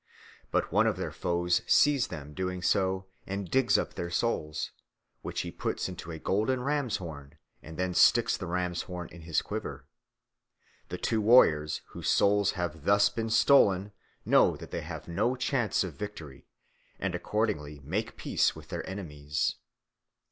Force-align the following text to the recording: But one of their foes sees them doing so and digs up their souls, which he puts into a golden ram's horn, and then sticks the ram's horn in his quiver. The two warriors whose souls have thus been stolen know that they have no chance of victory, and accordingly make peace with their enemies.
But 0.49 0.71
one 0.71 0.87
of 0.87 0.97
their 0.97 1.11
foes 1.11 1.61
sees 1.67 2.07
them 2.07 2.33
doing 2.33 2.63
so 2.63 3.05
and 3.27 3.51
digs 3.51 3.77
up 3.77 3.93
their 3.93 4.09
souls, 4.09 4.71
which 5.21 5.41
he 5.41 5.51
puts 5.51 5.87
into 5.87 6.09
a 6.09 6.17
golden 6.17 6.63
ram's 6.63 6.97
horn, 6.97 7.37
and 7.61 7.77
then 7.77 7.93
sticks 7.93 8.35
the 8.35 8.47
ram's 8.47 8.81
horn 8.81 9.09
in 9.09 9.21
his 9.21 9.43
quiver. 9.43 9.85
The 10.89 10.97
two 10.97 11.21
warriors 11.21 11.81
whose 11.89 12.09
souls 12.09 12.53
have 12.53 12.83
thus 12.85 13.09
been 13.09 13.29
stolen 13.29 13.91
know 14.25 14.57
that 14.57 14.71
they 14.71 14.81
have 14.81 15.07
no 15.07 15.35
chance 15.35 15.83
of 15.83 15.97
victory, 15.97 16.47
and 16.99 17.13
accordingly 17.13 17.79
make 17.83 18.17
peace 18.17 18.55
with 18.55 18.69
their 18.69 18.83
enemies. 18.89 19.57